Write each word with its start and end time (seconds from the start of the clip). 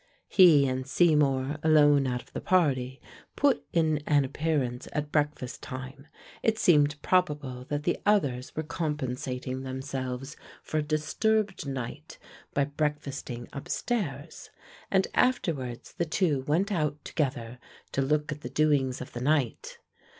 He 0.29 0.67
and 0.67 0.87
Seymour 0.87 1.59
alone 1.61 2.07
out 2.07 2.23
of 2.23 2.33
the 2.33 2.41
party 2.41 2.99
put 3.35 3.63
in 3.71 3.99
an 4.07 4.25
appearance 4.25 4.87
at 4.93 5.11
breakfast 5.11 5.61
time: 5.61 6.07
it 6.41 6.57
seemed 6.57 6.99
probable 7.03 7.65
that 7.65 7.83
the 7.83 7.99
others 8.03 8.55
were 8.55 8.63
compensating 8.63 9.61
themselves 9.61 10.35
for 10.63 10.79
a 10.79 10.81
disturbed 10.81 11.67
night 11.67 12.17
by 12.55 12.63
breakfasting 12.65 13.47
upstairs, 13.53 14.49
and 14.89 15.07
afterwards 15.13 15.93
the 15.93 16.05
two 16.05 16.41
went 16.47 16.71
out 16.71 17.05
together 17.05 17.59
to 17.91 18.01
look 18.01 18.31
at 18.31 18.41
the 18.41 18.49
doings 18.49 19.01
of 19.01 19.13
the 19.13 19.21
night. 19.21 19.77